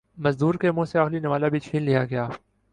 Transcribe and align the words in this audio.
مزدور 0.17 0.55
کے 0.55 0.71
منہ 0.71 0.85
سے 0.85 0.99
آخری 0.99 1.19
نوالہ 1.19 1.45
بھی 1.45 1.59
چھین 1.59 1.83
لیا 1.83 2.03
جائے 2.05 2.29